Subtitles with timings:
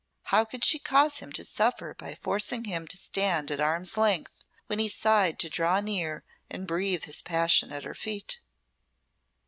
[0.33, 4.43] How could she cause him to suffer by forcing him to stand at arm's length
[4.65, 8.41] when he sighed to draw near and breathe his passion at her feet?